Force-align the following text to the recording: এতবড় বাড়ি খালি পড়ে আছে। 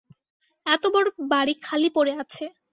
এতবড় 0.65 1.07
বাড়ি 1.31 1.53
খালি 1.65 1.89
পড়ে 1.95 2.13
আছে। 2.21 2.45